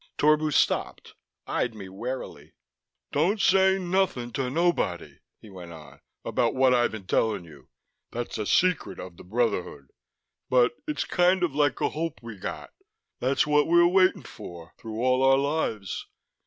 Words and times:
Torbu 0.17 0.49
stopped, 0.51 1.13
eyed 1.45 1.75
me 1.75 1.87
warily. 1.87 2.53
"Don't 3.11 3.39
say 3.39 3.77
nothing 3.77 4.31
to 4.31 4.49
nobody," 4.49 5.19
he 5.39 5.51
went 5.51 5.71
on, 5.73 5.99
"about 6.25 6.55
what 6.55 6.73
I 6.73 6.87
been 6.87 7.05
tellin' 7.05 7.43
you. 7.43 7.69
That's 8.09 8.39
a 8.39 8.47
secret 8.47 8.99
of 8.99 9.17
the 9.17 9.23
Brotherhood. 9.23 9.89
But 10.49 10.73
it's 10.87 11.03
kind 11.05 11.43
of 11.43 11.53
like 11.53 11.79
a 11.81 11.89
hope 11.89 12.17
we 12.23 12.35
got 12.37 12.73
that's 13.19 13.45
what 13.45 13.67
we're 13.67 13.85
waitin' 13.85 14.23
for, 14.23 14.73
through 14.79 14.99
all 15.03 15.21
our 15.21 15.37
lives. 15.37 16.07